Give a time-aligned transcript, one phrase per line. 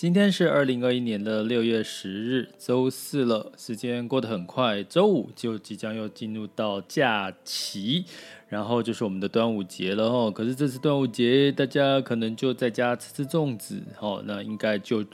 [0.00, 3.52] 今天是二零二一年的六月十日，周四了。
[3.58, 8.06] 时间过得很快，周五就即将又进入到假期，
[8.48, 10.32] 然后就是我们的端午节了哦。
[10.34, 15.04] 可是这次端午节，大家可能就在家吃吃粽子，哦，那应该就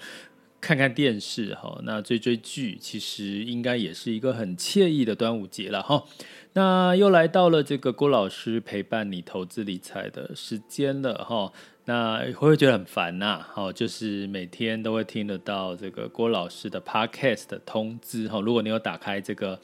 [0.61, 6.05] 看看电视，哈，那追追剧，其实应该也是一个很惬意的端午节了，哈。
[6.53, 11.53] 那又来到了这个郭老师陪伴你投资理财的时间了，哈。
[11.89, 13.41] 那会不会觉得很烦呐？
[13.53, 18.41] 好，就是每天都会听得到这个郭老师的 podcast 的通知哈。
[18.41, 19.57] 如果你有打开这个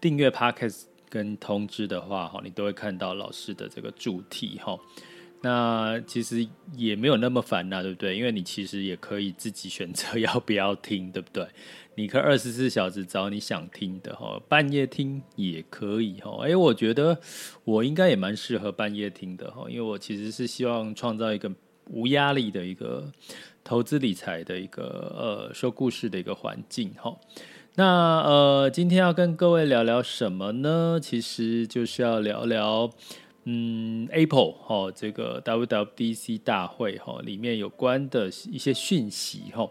[0.00, 4.76] 订阅 podcast 跟通知的话哈，你都会看到老师的这个主题哈。
[5.40, 8.16] 那其实也没有那么烦呐，对不对？
[8.18, 11.46] 因为你其实也可以自己选择要不要听，对不对？
[11.94, 16.44] 你可以二十四小时找你想听的哈，半夜听也可以哈。
[16.44, 17.20] 哎，我觉得
[17.62, 21.48] 我应该也蛮适合半夜听的哈，因为我其实是希望创造一个。
[21.90, 23.10] 无压力的一个
[23.64, 27.16] 投资理财的一个呃说故事的一个环境哈，
[27.74, 27.84] 那
[28.22, 30.98] 呃今天要跟各位聊聊什么呢？
[31.02, 32.90] 其实就是要聊聊
[33.44, 39.70] 嗯 Apple 哈这个 WWDC 大会哈里面有关的一些讯息哈，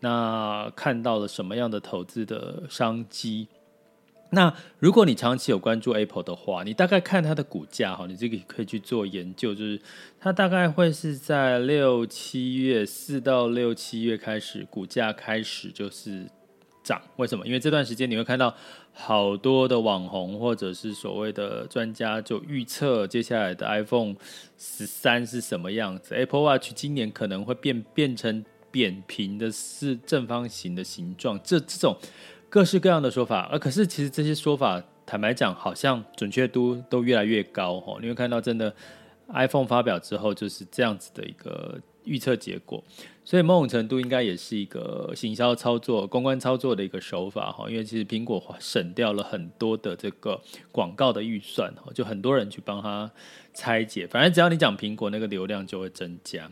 [0.00, 3.48] 那看到了什么样的投资的商机？
[4.30, 9.80] 那如果你长期有关注 Apple 的话，你大概看它的股价哈，你这个可以去做研究，就是
[10.18, 16.26] 它大概会是在六七月四到六七月开始，股价开始就是
[16.82, 17.00] 涨。
[17.16, 17.46] 为什么？
[17.46, 18.52] 因为这段时间你会看到
[18.92, 24.16] 好多的网红或者是所谓的专家就预测接下来的 iPhone
[24.58, 31.96] 十三是什么样子，Apple Watch 今年可能会变变成扁平的四正方形的形状，这这种。
[32.56, 37.98] 各式各样的说法，而可是其实这些说法，坦白讲，好像准确度都越来越高哈。
[38.00, 38.74] 你会看到，真的
[39.28, 42.82] iPhone 发表之后就是这样子的一个预测结果，
[43.26, 47.68] 所以某种程度应该也是一个行销操作、公关操作的一个手法哈。
[47.68, 50.40] 因为其实苹果省掉了很多的这个
[50.72, 53.10] 广告的预算哈，就很多人去帮他
[53.52, 56.50] 拆解，反正只要你讲苹果，那个流量就会增加。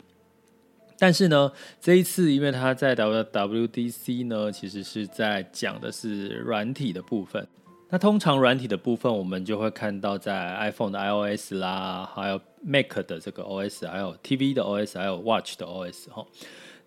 [0.98, 1.50] 但是呢，
[1.80, 7.46] 这一次因为他在 WWDC 呢，其实是在讲的是软体的部分。
[7.90, 16.26] 那通常软体的部分，我们就会看到在 iPhone 的 iOS 啦，还有 Mac 的这个 OS，还有 TV 的 OS，还有 Watch 的 OS 哈。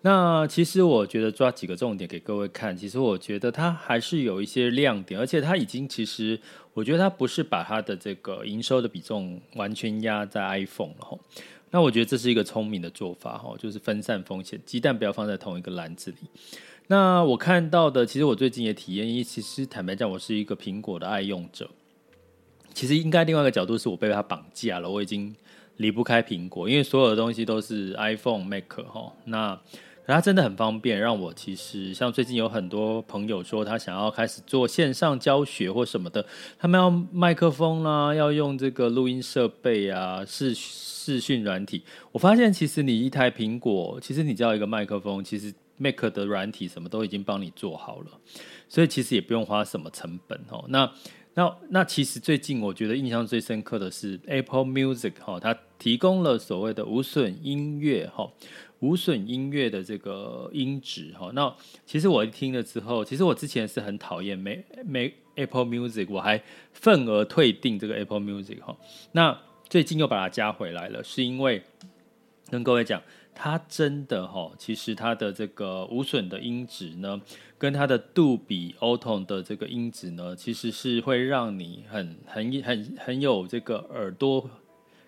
[0.02, 6.38] 那其实我觉得抓几个重点给各位看，其实我觉得它还是有一些亮点，而且它已经其实
[6.74, 11.18] 我觉得它不是把它的这个营收的比重完全压在 iPhone 了哈。
[11.70, 16.16] 那我觉得这是一个聪明的做法哈，就是分散风险，鸡蛋不要放在同一个篮子里。
[16.86, 21.68] 那我看到的，其实我最近也体验，因为其实坦白讲，我是一个苹果的爱用者。
[22.72, 25.34] 其实应该另外一个角度是我被它绑架了，我已经
[25.76, 29.12] 离不开苹果，因为所有的东西都是 iPhone、Mac 哈。
[29.24, 29.60] 那
[30.14, 36.24] 它真的很方便，让我其实像最近有很多朋友说他想要开始做线上教学或什么的，
[36.58, 41.82] 他们要麦克风啦，要用这个录音设备啊，视视讯软体。
[42.12, 48.06] 我发现其实你一台苹果，其实你只要一个麦克风，其实 Mac 的软体什么都已经帮你做好了，
[48.68, 50.64] 所以其实也不用花什么成本哦。
[50.68, 50.90] 那
[51.38, 58.28] 那那其实最近我觉得印象最深刻的是 Apple Music 哈，它提供了所谓的无损音乐哈。
[58.80, 61.52] 无损音乐的这个音质哈，那
[61.86, 66.42] 其实我一听了之后，其实我之前是很讨厌没没 Apple Music，我还
[66.72, 68.76] 愤而退订这个 Apple Music 哈。
[69.12, 69.36] 那
[69.68, 71.62] 最近又把它加回来了，是因为
[72.50, 73.00] 跟各位讲，
[73.40, 77.20] 它真的哈，其实它的这个无损的音质呢，
[77.56, 84.50] 跟它的杜比 Auto 的这个音质呢，其实是会让你很很很很有这个耳朵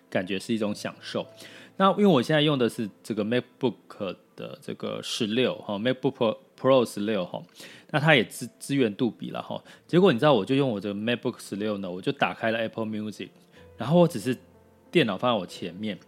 [0.09, 1.27] 感觉是一种享受。
[1.75, 7.43] 那因为我现在用的是这个 MacBook 的这个十六哈，MacBook Pro 十六哈，
[7.89, 9.61] 那它也支支援杜比了哈。
[9.85, 13.27] 结果你知道，我就用我这个 MacBook 十六呢，我就打开了 Apple Music，
[13.77, 14.37] 然后我只是
[14.89, 15.99] 电脑放在我前面，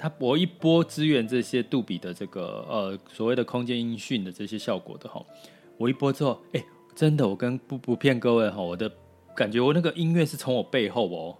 [0.00, 5.22] 他我一波支援这些杜比的这个呃所谓的空间音讯的这些效果的哈，
[5.76, 6.64] 我一播之后，哎，
[6.94, 8.90] 真的，我跟不不骗各位哈，我的
[9.36, 11.36] 感觉我那个音乐是从我背后哦。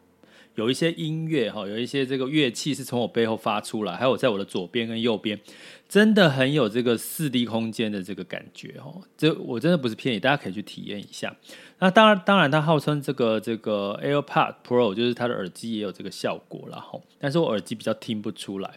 [0.61, 5.41] 有一些音乐哈，有一些这个乐器是从我背后发出来，还有在我的左边跟右边，
[5.89, 8.93] 真的很有这个四 D 空间的这个感觉哈。
[9.17, 11.35] 这我真的不是骗你，大家可以去体验一下。
[11.79, 17.01] 那当然，当然，它号称这个这个 AirPod Pro 就是它的耳机也有这个效果了哈。
[17.19, 18.71] 但是我耳机比较听不出来。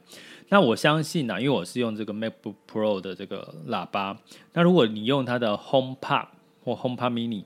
[0.47, 4.18] 那我相信呢，因为我是用这个 MacBook Pro 的这个喇叭，
[4.53, 6.27] 那如果你用它的 HomePod
[6.63, 7.44] 或 HomePod Mini。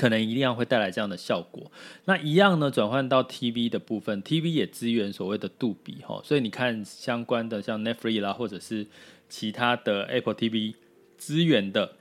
[0.00, 1.70] 可能一定要会带来这样的效果。
[2.06, 8.86] 那一样呢，转换到 TV 的部分，TV 也支援所谓的杜比哈，所以你看相关的像 Netflix 啦，或者是
[9.28, 10.74] 其他的 Apple TV
[11.18, 11.92] 支援的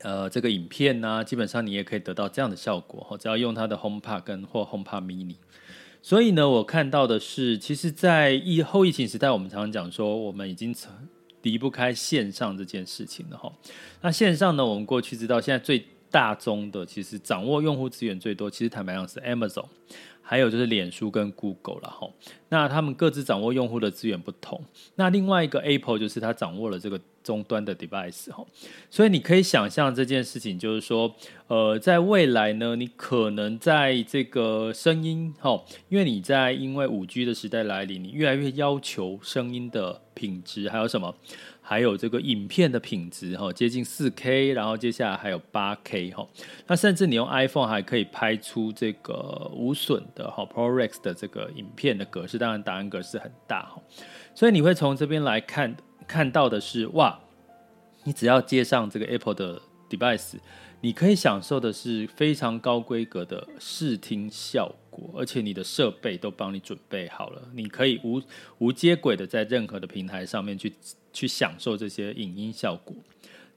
[0.00, 5.36] 呃这个影片呢，基本上你也可以得到这样的效果哈，只要用它的 HomePod 跟或 HomePod Mini。
[6.02, 10.74] 所以呢，我看到的是，其实，在疫后疫情时代，我们常常讲说，我们已经
[11.42, 13.52] 离不开线上这件事情了哈。
[14.00, 19.66] 那线上呢，我们过去知道，现在最大宗的其实掌握用户资源最多，其实坦白讲是 Amazon，
[20.22, 22.08] 还有就是脸书跟 Google 了哈。
[22.48, 24.62] 那他们各自掌握用户的资源不同。
[24.94, 28.42] 那另外一个 Apple 就是它掌握了这个终端的 device 哈。
[28.90, 31.14] 所以你可以想象这件事情，就是说，
[31.46, 41.14] 呃，在未来呢，你可能在这个声音哈，因为你在因为五 G 的时代来临，你越来越要求声音的品质，还有什么？
[41.68, 46.26] 还有这个影片的品质哈，接近四 K，然后接下来还有八 K 哈，
[46.66, 53.82] 那甚至你用 iPhone 还可以拍出这个无损的哈 ProRes 的这个影片的格式，当然答案格式很大哈，
[54.34, 55.76] 所以你会从这边来看
[56.06, 57.20] 看到的是哇，
[58.04, 59.60] 你只要接上这个 Apple 的
[59.90, 60.36] device，
[60.80, 68.22] 你可以享受的是非常高规格的视听效果，而且你的设备都帮你准备好了，你可以无
[68.58, 70.72] 无接轨的在任何的平台上面去。
[71.10, 72.94] 去享受这些影音效果。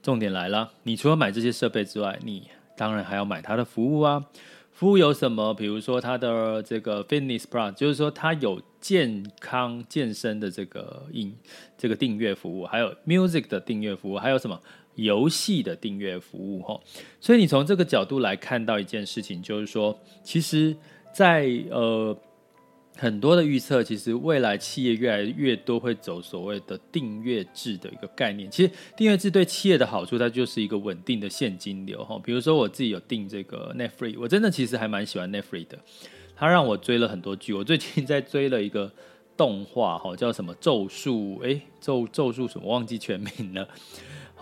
[0.02, 4.24] 重点来了，你除了买这些设备之外，你当然还要买它的服务啊。
[4.72, 5.54] 服务有什么？
[5.54, 11.36] 比如说它的这个 Fitness Plus，就是说它有健康健身的这个音
[11.78, 14.60] 这个订阅服务，还有 Music 的订阅服务，还有什么
[14.94, 16.62] 游戏的订阅服务？
[16.62, 16.80] 哈，
[17.20, 20.76] 所以你从这个角度来看到一件事情，就是说，其实
[21.14, 22.16] 在，呃。
[22.94, 28.50] 很多的预测，其实未来企业越来越多会走所谓的订阅制的一个概念。
[28.50, 32.20] 其实订阅制对企业的好处，它就是一个稳定的现金流哈。
[32.22, 35.78] 比如说我自己有订这个 Netflix，我真的其实还蛮喜欢 Netflix 的。
[36.36, 38.92] 他让我追了很多剧，我最近在追了一个
[39.38, 41.40] 动画哈，叫什么咒术？
[41.42, 42.66] 诶，咒咒术什么？
[42.68, 43.66] 忘记全名了。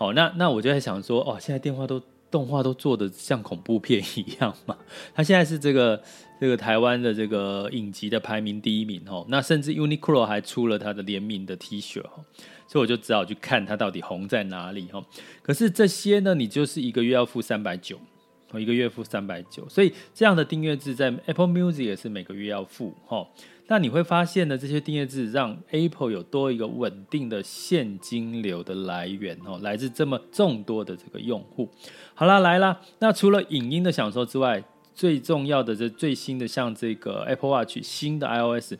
[0.01, 2.01] 好，那那我就在想说，哦，现在电话都。
[2.31, 4.77] 动画都做得像恐怖片一样嘛？
[5.13, 6.01] 他现在是这个
[6.39, 9.25] 这个台湾的这个影集的排名第一名哦。
[9.27, 12.23] 那甚至 Uniqlo 还出了他的联名的 T 恤哦，
[12.69, 15.03] 所以我就只好去看它到底红在哪里哦。
[15.41, 17.99] 可是这些呢，你就是一个月要付三百九，
[18.53, 23.27] 一个月付三百九，所以这样的订阅制在 Apple Music 也是每个月要付哦。
[23.71, 31.69] 那你会发现呢，这些订阅制让 Apple 有多一个稳定的现金流的来源哦，来自这么众多的这个用户。
[32.13, 34.61] 好啦，来啦，那除了影音的享受之外，
[34.93, 38.73] 最重要的这最新的像这个 Apple Watch 新的 iOS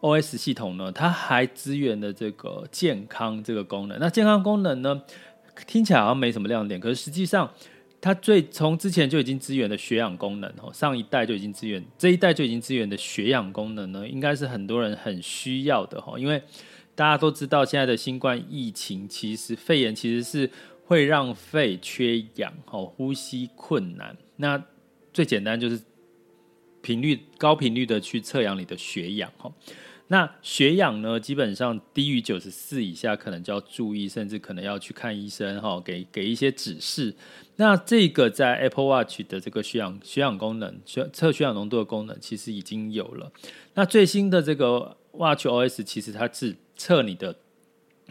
[0.00, 3.96] OS 系统呢，它还支援了这个健康这个功能。
[4.00, 5.02] 那健康功能呢，
[5.68, 7.48] 听起来好像没什么亮点，可是实际上。
[8.00, 16.40] 它最从之前就已经支援的血氧功能哦，上一代就已经支援，这一代就已经支援的血氧功能呢，应该是很多人很需要的哈，因为
[16.94, 20.48] 大家都知道现在的新冠疫情，其实肺炎其实是
[20.84, 24.16] 会让肺缺氧哦，呼吸困难。
[24.36, 24.62] 那
[25.12, 25.80] 最简单就是
[26.80, 29.50] 频率高频率的去测量你的血氧哈。
[30.08, 37.14] 那血氧呢，基本上低于九十四以下，可能就要注意，甚至可能要去看医生哈，给给一些指示。
[37.56, 43.32] 那这个在 Apple Watch 的这个血氧血氧功能，血测血氧浓度的功能，其实已经有了。
[43.74, 47.36] 那最新的这个 Watch OS，其实它是测你的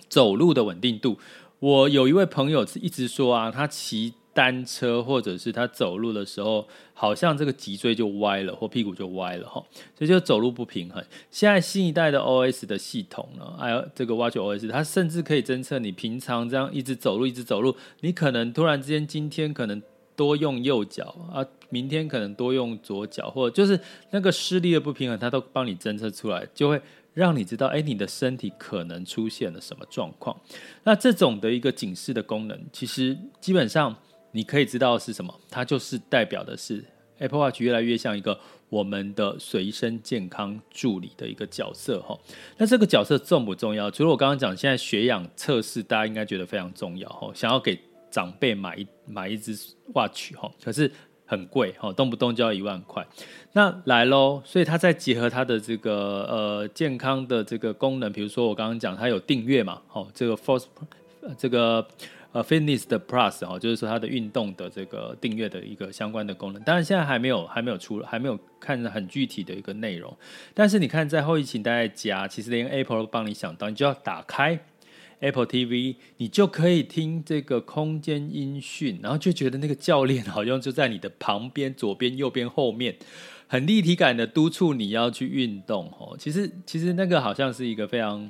[0.09, 1.17] 走路的稳定度。
[1.59, 4.15] 我有一位朋友是一直说啊，他骑。
[4.35, 9.63] 单车或者是他走路的时候，好像这个脊椎就歪了，或屁股就歪了哈，
[9.97, 11.01] 所以就走路不平衡。
[11.31, 19.81] 现在新一代的 OS 的系统呢，还有这个 Watch OS，它甚至可以侦测你平常这样一直走路，一直走路，你可能突然之间今天可能
[20.17, 21.39] 多用右脚啊，
[21.69, 23.79] 明天可能多用左脚，或者就是
[24.11, 26.81] 那个施力的不平衡，它都帮你侦测出来，就会
[27.13, 30.37] 让你知道，哎，你的身体可能出现了什么状况。
[30.83, 33.95] 那这种的一个警示的功能，其实基本上
[34.35, 36.83] 你可以知道是什么，它就是代表的是
[37.19, 38.37] Apple Watch 越来越像一个
[38.67, 42.19] 我们的随身健康助理的一个角色哈。
[42.57, 43.89] 那这个角色重不重要？
[43.89, 47.79] 除了我刚刚讲，现在血氧测试大家应该觉得非常重要哈，想要给
[48.11, 49.57] 长辈买一买一只
[49.93, 50.91] Watch 哈，可是。
[51.27, 53.03] 很贵哈，动不动就要一万块。
[53.53, 60.65] 那来喽，所以它再结合它的这个呃健康的这个功能，比如说我刚刚讲它有订阅嘛，哦，这个 Force
[61.35, 61.83] 这个
[62.35, 66.61] 呃 Fitness 的 Plus 哈，就是说它的运动的这个订阅的一个相关的功能。
[66.63, 70.13] 当然现在还没有还没有出，还没有看很具体的一个内容。
[70.53, 74.59] 但是你看在后疫情待在家，其实连 Apple 都帮你想到，你就要打开。
[75.21, 82.93] Apple TV，你就可以听这个空间音讯，然后就觉得那个教练 好像就在你的旁边、左边、右边、后面，
[83.47, 85.85] 很立体感的督促你要去运动。
[85.97, 88.29] 哦，其实其实那个好像是一个非常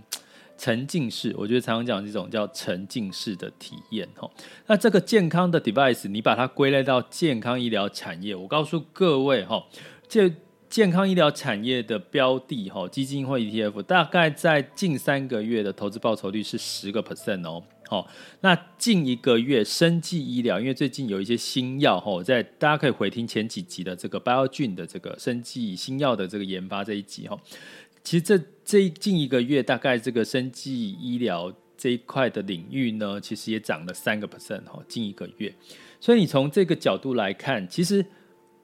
[0.58, 4.08] 沉浸式，我觉得常常讲这种叫沉浸式的体验。
[4.20, 4.30] 哦，
[4.68, 9.66] 那这个健康的 device，你把它归类到健康医疗产业，我告诉各位，哈，
[10.08, 10.32] 这。
[10.68, 18.06] 健康医疗产业的标的，哈，基金或 ETF，大概在近三个月的投资报酬率是十个 percent 哦，好，
[18.42, 27.40] 那近一个月生技医疗，因为最近有一些新药，哈，在大家可以回听前几集的这个 Biogen 的这个生技新药的这个研发这一集，哈，
[28.06, 35.54] 其实这这近一个月大概这个生技医疗这一块的领域呢，其实也涨了三个 percent，哈，近一个月，
[36.00, 38.06] 所以你从这个角度来看，其实。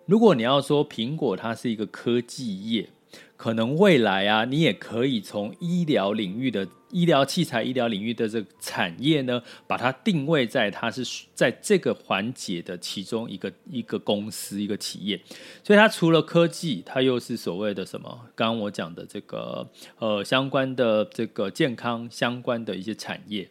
[0.07, 2.89] 如果你要说苹果它是一个科技业，
[3.37, 15.19] 可能未来啊，你也可以从医疗领域的医疗器材、医疗领域的这个产业呢，把它定位在它是在这个环节的其中一个一个公司、一个企业。
[15.63, 18.09] 所以它除了科技，它又是所谓的什么？
[18.35, 19.67] 刚刚我讲的这个
[19.99, 23.49] 呃相关的这个健康相关的一些产业。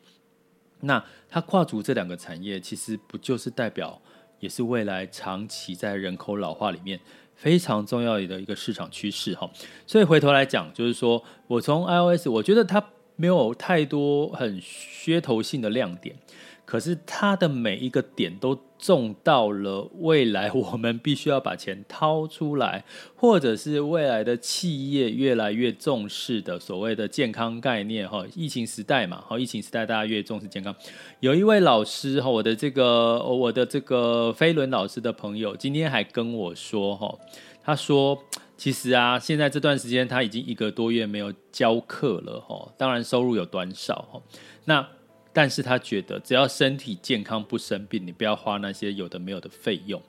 [0.81, 4.01] 那它跨足这两个产业，其实不就是代表？
[4.39, 6.99] 也是未来长期在人口老化里面
[7.35, 9.47] 非常重要的一个市场趋势哈，
[9.87, 12.83] 所以回头来讲，就是说我从 iOS，我觉得它
[13.21, 16.17] 没有太多很噱头性的亮点。
[16.65, 22.85] 可是它的每一个点都中到了未来我们必须要把钱掏出来，
[23.17, 28.25] 或者是未来的企业越来越重视的所谓的健康概念哈。
[28.37, 30.73] 疫情时代嘛，哈，疫情时代大家越重视健康。
[31.19, 37.19] 有一位老师哈，我的这个我的这个飞轮老师的朋友今天还跟我说哈，
[37.65, 38.17] 他说
[38.61, 44.23] 其实啊，现在这段时间他已经一个多月没有教课了哈，当然收入有短少哈，
[44.67, 44.87] 那。
[45.33, 50.03] 但是他觉得，只要身体健康不生病，你不要花那些有的没有的费用，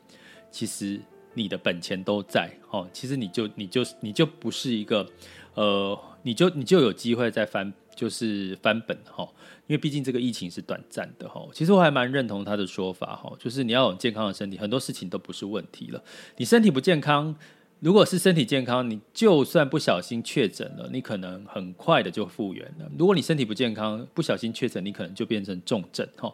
[0.50, 1.00] 其实
[1.36, 2.90] 你的本钱都在哦。
[2.92, 5.08] 其实你就你就你就不是一个，
[5.54, 9.24] 呃，你就你就有机会再翻，就是翻本哈。
[9.68, 11.48] 因为毕竟这个疫情是短暂的哈。
[11.54, 16.04] 其实我还蛮认同他的说法哈，就是你要有健康的身体，很多事情都不是问题了。
[16.38, 17.36] 你身体不健康。
[17.82, 22.88] 如果是身体健康，你就算不小心确诊了，你可能很快的就复原了。
[22.96, 26.32] 如果你身体不健康，不小心确诊，你可能就变成重症哈。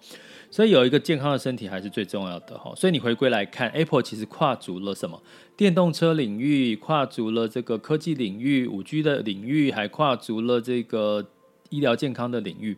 [0.51, 2.73] 所以有一个健康的身体还是最重要的哈。
[2.75, 5.23] 所以你回归来看，Apple 其实跨足了什么？
[5.55, 11.25] 电动车领域，跨足了这个科技领域、五 G 的领域，还跨足了这个
[11.69, 12.77] 医疗健康的领域。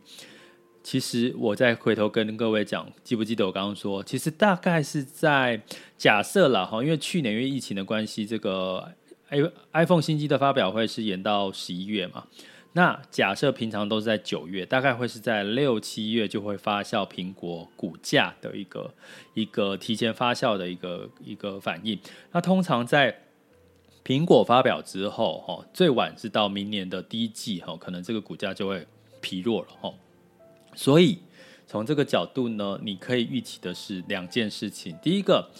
[0.82, 5.60] 其实我再回头跟各位讲，记不记得我刚刚说，其实大概是在
[5.98, 8.92] 假设了哈，因为去年因为疫情的关系，这个
[9.28, 9.38] i
[9.72, 12.24] iPhone 新机的发表会是延到十一月嘛。
[12.72, 18.94] 那假设平常都是在九月，大概会是在六七月就会发酵苹果股价的一个
[19.34, 21.98] 一个提前发酵的一个一个反应。
[22.30, 23.22] 那通常在
[24.04, 28.86] 苹果发表之后哈，最晚是到明年的第一季哈，可能这个股价就会
[29.20, 29.92] 疲弱了哈。
[30.74, 31.18] 所以，
[31.66, 34.96] 从这个角度呢，你可以预期的是两件事情。
[35.02, 35.50] 第一个，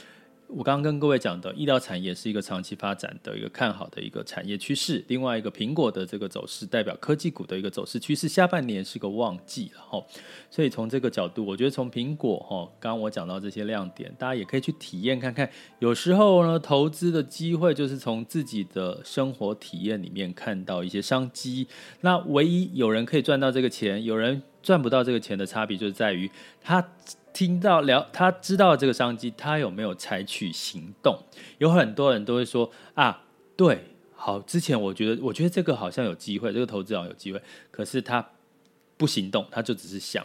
[0.52, 5.04] 我刚刚跟各位讲的医疗产业是一个长期发展的一个看好的一个产业趋势。
[5.08, 8.28] 另外一个，苹果的这个走势代表科技股的一个走势趋势。
[8.28, 10.04] 下半年是个旺季，哈。
[10.50, 15.48] 所以从这个角度，我觉得从苹果，哈，刚刚我讲到这些亮点，大家也可以去体验看看。
[15.78, 21.68] 有时候呢，投资的机会就是从自己的生活体验里面看到一些商机。
[22.00, 26.28] 那唯一有人可以赚到这个钱，有人赚不到这个钱的差别，就是在于
[26.60, 26.86] 他。
[27.32, 31.18] 听到了，他知道这个商机，他有没有采取行动？
[31.58, 33.22] 有很多人都会说啊，
[33.56, 33.84] 对，
[34.14, 38.26] 好，之前我觉得，我觉得这个好像有机会，这个投资好像有机会，可是他
[39.00, 40.22] 不行动，他就只是想。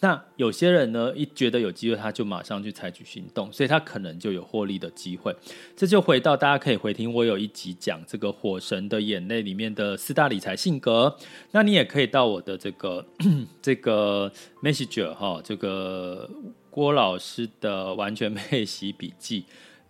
[0.00, 5.32] 那有些人呢，一觉得有机会，他就马上去采取行动，所以他可能就有获利的机会。
[5.76, 11.16] 这就回到大家可以回听我有一集讲这个《火神的眼泪》里面的四大理财性格。
[11.52, 13.06] 那你也可以到我的这个
[13.62, 16.28] 这个 Messenger 哈，这个
[16.68, 19.44] 郭老师的完全配习笔记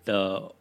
[0.04, 0.52] 的。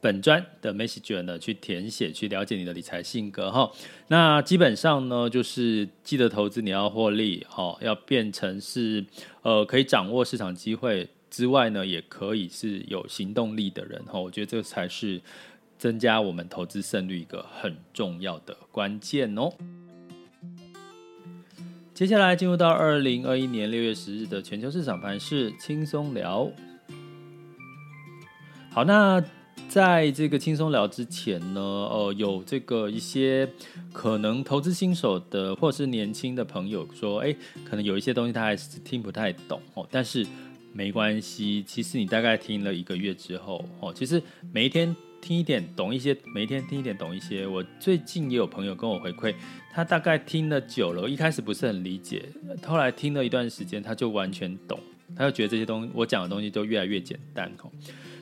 [0.00, 3.70] 本专的 message 呢，去填写，去了解你的理财性格哈。
[4.08, 9.04] 那基本上呢，就是记得投资你要获利哈，要变成是
[9.42, 14.18] 呃可以掌握市场机会之外呢，也可以是有行动力的人哈。
[14.18, 15.20] 我觉得这才是
[15.76, 19.52] 增加我们投资胜率一个很重要的关键哦。
[21.92, 26.50] 接下来进入到二零二一年六月十日的全球市场盘势轻松聊。
[28.70, 29.22] 好，那。
[29.70, 33.48] 在这个轻松聊之前呢，呃，有这个一些
[33.92, 37.32] 可能投资新手的或者是年轻的朋友说，哎，
[37.64, 40.26] 可能有一些东西他还是听不太懂哦，但是
[40.72, 47.46] 没关系，其实你大概听了一个月之后哦，其实每一天听一点懂一些，每一天听一点懂一些。
[47.46, 49.32] 我最近也有朋友跟我回馈，
[49.72, 52.24] 他大概听了久了，一开始不是很理解，
[52.66, 54.80] 后来听了一段时间，他就完全懂，
[55.14, 57.70] 他就觉得这些东西我讲的东西都越来越简单哦。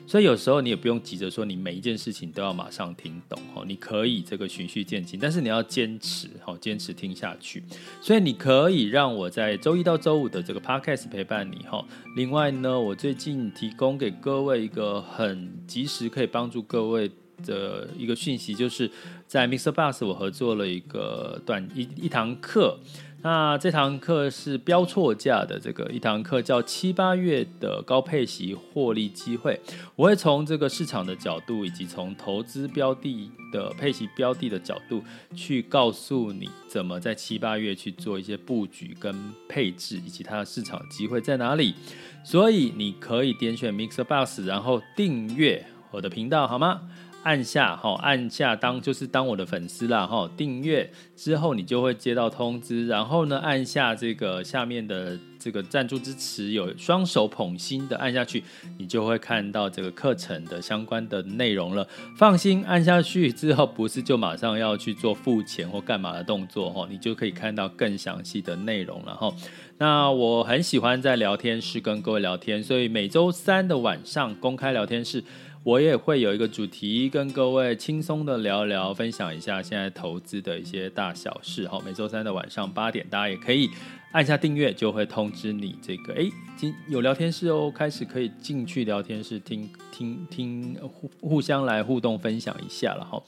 [0.09, 7.63] 所以有时候你也不用急着说你每一件事情都要马上听懂哦，你可以这个循序渐进，但是你要坚持哦，坚持听下去。
[8.01, 11.85] 所以你可以让我在周一到周五的这个 podcast 陪伴你哈。
[12.15, 17.11] 另外呢，我最近提供给各位一个很及时可以帮助各位
[17.45, 18.89] 的一个讯息，就是
[19.27, 19.71] 在 Mr.
[19.71, 22.79] Boss 我合作了一个短一一堂课。
[23.21, 29.59] 那这堂课是标错价的这个一堂课，叫七八月的高配息获利机会。
[29.97, 35.03] 我会从这个市场的角度，以及从投资标的的配息标的的角度，
[35.35, 39.13] 去告诉你怎么在七八月去做一些布局跟
[39.49, 41.75] 配置，以及它的市场机会在哪里。
[42.23, 46.81] 所以你可以点选 MixerBox，然后订阅我的频道，好吗？
[47.23, 58.43] 按下哈，按下当就是当我的粉丝啦哈，订阅之后你就会接到通知，然后呢，按下这个下面的这个赞助支持，有双手捧心的按下去，
[58.77, 61.85] 你就会看到这个课程的相关的内容了。
[62.17, 69.33] 放心，按下去之后不是就马上要去做付钱或干嘛的动作哈，你就可以看到更详细的内容了哈。
[69.77, 75.23] 那我很喜欢在聊天室跟各位聊天，所以每周三的晚上公开聊天室。
[75.69, 81.67] 我也会有一个主题跟各位轻松的聊聊，分享一下现在投资的一些大小事。
[81.67, 83.69] 好，每周三的晚上八点，大家也可以
[84.11, 93.21] 按下订阅，就会通知你这个，哎，今有聊天室哦，开始可以进去聊天室听听听，互互相来互动分享一下了哈。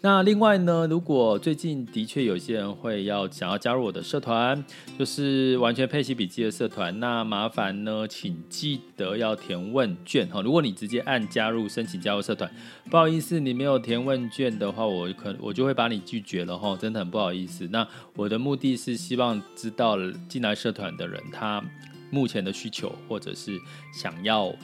[0.00, 4.62] 那另外呢，如果最近的确有些人会要想要加入我的社团，
[4.98, 10.42] 就是完全配息笔记的社团，那麻烦呢，请记得要填问卷哈。
[10.42, 12.50] 如果你直接按加入申请加入社团，
[12.90, 17.66] 不好意思，你没有填问卷的话，我可我就会把你拒绝了哈，真的很不好意思。
[17.68, 19.96] 那我的目的是希望知道
[20.28, 21.62] 进来社团的人他
[22.10, 23.58] 目前的需求，或者是
[23.92, 24.54] 想要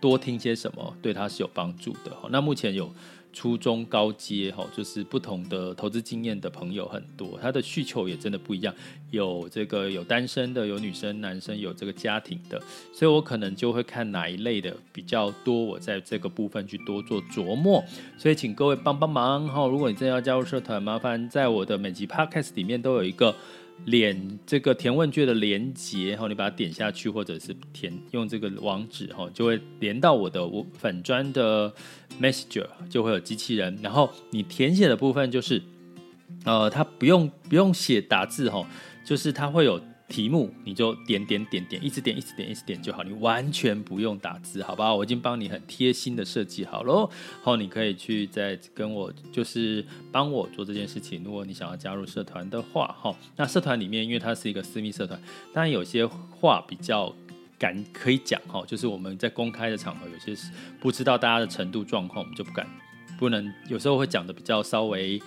[0.00, 2.12] 多听些什么，对他是有帮助的。
[2.30, 2.92] 那目前有。
[3.30, 8.74] 初中高阶哈，就是不同的投资经验的朋友很多，他的需求也真的不一样。
[9.10, 12.60] 有这个有单身的，有女生、男生，有这个家庭的，
[12.92, 17.84] 所以我可能就会看哪一类的比较多，我在这个部分去多做琢磨。
[18.16, 23.36] 所以请各位帮帮忙哈，如果你真的要加入社团，麻烦在我的每集 podcast 里面都有一个。
[23.84, 31.72] 连这个填问卷的连接，然后你把它点下去，或者是填用这个网址，哈，就会连到我的我粉砖的
[32.20, 33.78] Messenger，就会有机器人。
[33.82, 35.62] 然后你填写的部分就是，
[36.44, 38.68] 呃，它不用不用写打字，哈，
[39.04, 39.80] 就是它会有。
[40.08, 44.94] 题目你就点点点点，一直点一直点一直点就好，你完全不用打字，好吧？
[44.94, 47.10] 我已经帮你很贴心的设计好喽。
[47.42, 51.22] 好，你可以去再跟我，就是帮我做这件事情。
[51.22, 55.20] 如果你想要加入社团的话，哈，那社团里面因为它是一个私密社团，
[55.52, 57.14] 当然有些话比较
[57.58, 60.34] 敢可以讲，哈，就是我们在公开的场合，有些
[60.80, 62.66] 不知道大家的程度状况，我们就不敢，
[63.18, 65.20] 不能，有时候会讲的比较稍微，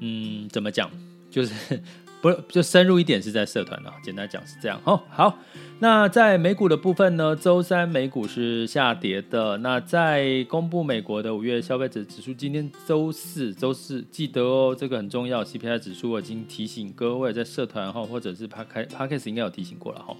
[0.00, 0.90] 嗯，怎么讲，
[1.30, 1.82] 就是。
[2.20, 5.00] 不就深入一点是在社团了，简单讲是这样哦。
[5.08, 5.38] 好，
[5.78, 9.56] 那在美股的部分呢，周三美股是下跌的。
[9.58, 15.44] 那在公布美国的五月消费者指数，今天周四，周四记得哦，这个很重要。
[15.44, 20.16] CPI 指数我已经提醒各位在社团哈，或者是 Podcast 应该有提醒过了哈。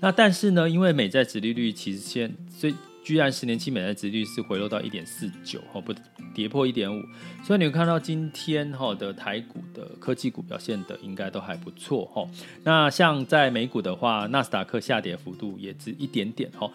[0.00, 5.94] 那但是呢，因为美债指利率其实现最居然十年期美债值率是回落到一点四九，哦，不
[6.34, 7.02] 跌破一点五，
[7.42, 12.28] 所以你会看到今天哈的台股的科技股表现的应该都还不错，哈。
[12.64, 16.70] 那像在美股的话，纳斯达克下跌幅度也只一点点，哈。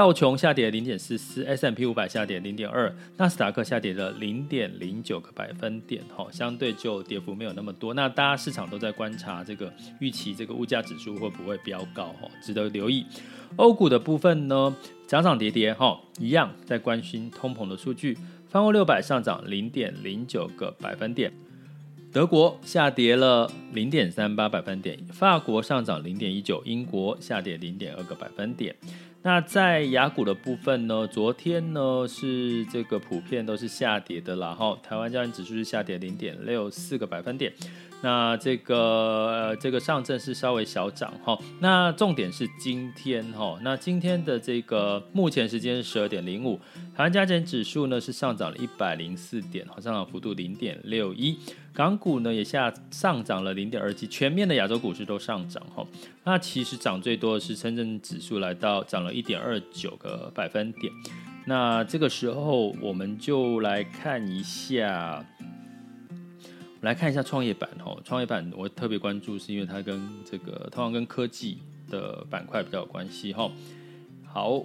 [0.00, 7.92] 道琼下跌零点四四，S&P 五百下跌零点二，纳斯达克下跌了零点零九个百分点，哈，相对就跌幅没有那么多。
[7.92, 13.04] 那大家市场都在观察这个预期，这个物价指数会不会飙高，哈，值得留意。
[13.56, 14.74] 欧股的部分呢，
[15.06, 18.16] 涨涨跌跌，哈，一样在关心通膨的数据。
[18.48, 21.30] 泛欧六百上涨零点零九个百分点，
[22.10, 28.74] 德国下跌了零点三八百分点，法国上涨零点一九，英国下跌零点二个百分点。
[29.22, 37.52] 那在雅股的部分呢，昨天呢是这个普遍都是下跌的啦，哈，台湾交易指数是下跌零点六四个百分点。
[38.02, 38.76] 那这个
[39.28, 41.38] 呃，这个上证是稍微小涨哈。
[41.60, 46.58] 那重点是今天哈，那今天的这个目前时间是十二点零五，
[46.96, 51.38] 台湾加权指数呢是上涨了一百零四点，上涨幅度零点六一。
[51.72, 55.86] 港股呢也下上涨了零点二七，全面的亚洲股市都上涨哈。
[56.24, 60.92] 那其实涨最多的是深圳指数，来到涨了一点二九个百分点。
[61.46, 65.24] 那这个时候我们就来看一下。
[66.80, 71.58] 来看一下创业板哈，创业板我特别关注，是因为它跟这个通常跟科技
[71.90, 73.50] 的板块比较有关系哈。
[74.24, 74.64] 好，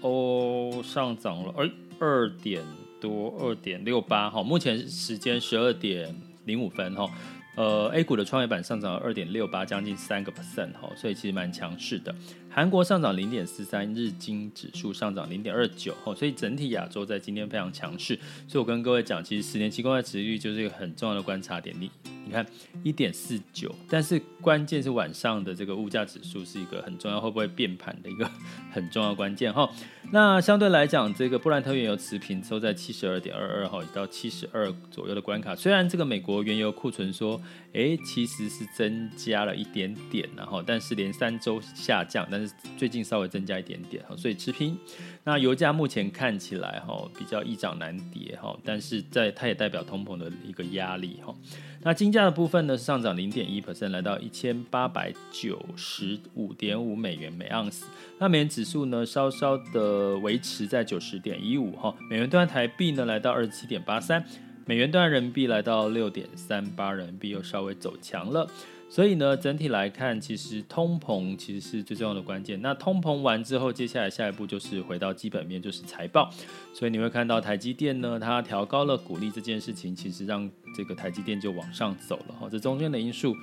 [0.00, 2.64] 哦，上涨了，哎，二点
[3.00, 6.14] 多，二点六八哈，目前时间十二点
[6.46, 7.10] 零五分哈。
[7.56, 12.12] 呃，A 股的创业板上涨了二点六八，将近三个 percent 哈，所以其实蛮强势的。
[12.54, 18.16] 韩国上涨零点四三，日经指数上涨零点二九哈，所以整体亚洲在今天非常强势。
[18.46, 21.74] 所以我跟各位讲，其实十年期公债殖率就是一个很重要的观察点。
[21.80, 21.90] 你
[22.24, 22.46] 你看
[22.84, 28.30] 一点四九，但是关键是晚上的这个物价指数是一个很重要，会不会变盘的一个
[28.72, 29.68] 很重要关键哈。
[30.12, 35.56] 那相对来讲，这个布兰特原油持平收在七十二点二二哈，到七十二左右的关卡。
[35.56, 37.40] 虽然这个美国原油库存说，
[37.72, 42.40] 哎，其实是增加了一点点，然后但是连三周下降，但
[42.76, 44.78] 最近稍微增加一点点哈，所以持平。
[45.22, 51.34] 那油价目前看起来哈比较易涨难跌哈，但是在它也代表通膨的一个压力哈。
[51.82, 57.86] 那金价的部分呢上涨零点一 percent，来到一千八百九十五点五美元每盎司。
[58.18, 64.24] 那美元指数呢稍稍的维持在九十点一五哈，美元兑台币呢来到二十七点八三。
[64.66, 68.48] 美元兑人民币来到六点三八，人民币又稍微走强了，
[68.88, 72.60] 所以呢，整体来看，其实通膨其实是最重要的关键。
[72.62, 76.30] 那通膨完之后，接下来下一步就是回到基本面，就是财报。
[76.72, 82.48] 所以你会看到台积电呢，它调高了股利这件事情，其实让这个台积电就往上走了哈。
[82.50, 83.34] 这中间的因素。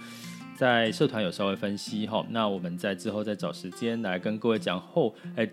[0.53, 5.49] 在社团有稍微分析哈，那我们在之后再找时间来跟各位讲后，哎，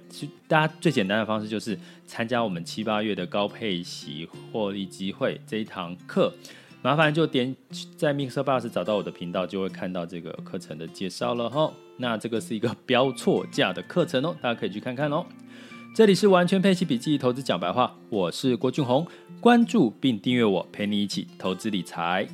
[0.47, 6.35] 大家最简单的方式就是参加我们七八月的高配席获利机会这一堂课，
[6.81, 7.55] 麻烦就点
[7.97, 11.73] 在 Mixer Bus 找到我的频道，就会看到这个课程的介绍了哈。
[11.97, 15.27] 那这个是一个标错价的课程哦，大家可以去看看哦。
[15.95, 19.05] 这里是完全配息笔记投资讲白话，我是郭俊宏，
[19.41, 22.29] 关注并订阅我，陪你一起投资理财。